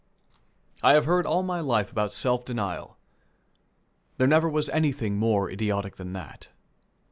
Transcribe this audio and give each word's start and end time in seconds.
I 0.81 0.93
have 0.93 1.05
heard 1.05 1.27
all 1.27 1.43
my 1.43 1.59
life 1.59 1.91
about 1.91 2.11
self 2.11 2.43
denial. 2.43 2.97
There 4.17 4.25
never 4.25 4.49
was 4.49 4.67
anything 4.69 5.17
more 5.17 5.47
idiotic 5.51 5.97
than 5.97 6.11
that. 6.13 6.47